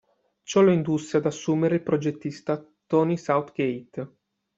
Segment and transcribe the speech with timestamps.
[0.41, 4.15] Ciò lo indusse ad assumere il progettista Tony Southgate.